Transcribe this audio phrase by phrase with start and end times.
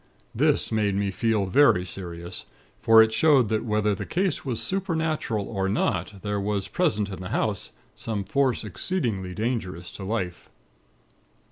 [0.33, 2.47] This made me feel very serious;
[2.79, 7.19] for it showed that whether the cause was supernatural or not, there was present in
[7.19, 10.49] the house some force exceedingly dangerous to life.